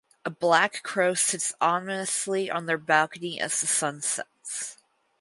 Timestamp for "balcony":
2.79-3.39